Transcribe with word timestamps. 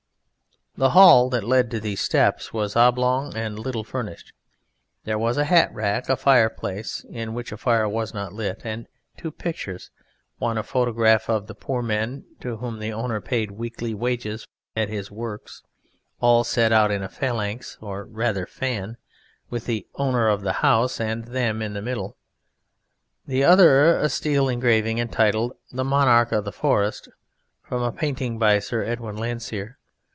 The 0.77 0.91
hall 0.91 1.29
that 1.31 1.43
led 1.43 1.69
to 1.71 1.81
these 1.81 1.99
steps 1.99 2.53
was 2.53 2.77
oblong 2.77 3.35
and 3.35 3.59
little 3.59 3.83
furnished. 3.83 4.31
There 5.03 5.19
was 5.19 5.37
a 5.37 5.43
hat 5.43 5.71
rack, 5.73 6.07
a 6.07 6.15
fireplace 6.15 7.05
(in 7.09 7.33
which 7.33 7.51
a 7.51 7.57
fire 7.57 7.89
was 7.89 8.13
not 8.13 8.31
lit) 8.31 8.61
and 8.63 8.87
two 9.17 9.31
pictures; 9.31 9.91
one 10.37 10.57
a 10.57 10.63
photograph 10.63 11.29
of 11.29 11.47
the 11.47 11.53
poor 11.53 11.83
men 11.83 12.23
to 12.39 12.55
whom 12.55 12.79
the 12.79 12.93
owner 12.93 13.19
paid 13.19 13.51
weekly 13.51 13.93
wages 13.93 14.47
at 14.75 14.87
his 14.87 15.11
Works, 15.11 15.61
all 16.21 16.45
set 16.45 16.71
out 16.71 16.89
in 16.89 17.03
a 17.03 17.09
phalanx, 17.09 17.77
or 17.81 18.05
rather 18.05 18.45
fan, 18.45 18.95
with 19.49 19.65
the 19.65 19.85
Owner 19.95 20.29
of 20.29 20.41
the 20.41 20.61
House 20.63 21.01
(and 21.01 21.25
them) 21.25 21.61
in 21.61 21.73
the 21.73 21.81
middle, 21.81 22.15
the 23.27 23.43
other 23.43 23.97
a 23.99 24.07
steel 24.07 24.47
engraving 24.47 24.99
entitled 24.99 25.51
"The 25.69 25.83
Monarch 25.83 26.31
of 26.31 26.45
the 26.45 26.53
Forest," 26.53 27.09
from 27.61 27.81
a 27.83 27.91
painting 27.91 28.39
by 28.39 28.59
Sir 28.59 28.83
Edwin 28.83 29.17
Landseer. 29.17 29.77